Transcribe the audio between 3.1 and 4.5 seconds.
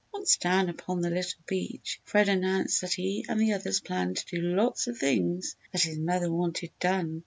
and the others planned to